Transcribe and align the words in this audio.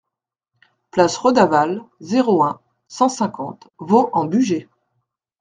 Place 0.89 1.15
Redavalle, 1.15 1.83
zéro 1.99 2.41
un, 2.43 2.59
cent 2.87 3.07
cinquante 3.07 3.67
Vaux-en-Bugey 3.77 4.67